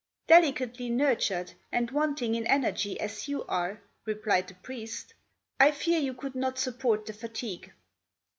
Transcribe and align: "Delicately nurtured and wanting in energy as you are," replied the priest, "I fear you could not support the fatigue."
"Delicately 0.25 0.89
nurtured 0.89 1.53
and 1.71 1.91
wanting 1.91 2.33
in 2.33 2.47
energy 2.47 2.99
as 2.99 3.27
you 3.27 3.43
are," 3.45 3.83
replied 4.03 4.47
the 4.47 4.55
priest, 4.55 5.13
"I 5.59 5.69
fear 5.69 5.99
you 5.99 6.15
could 6.15 6.33
not 6.33 6.57
support 6.57 7.05
the 7.05 7.13
fatigue." 7.13 7.71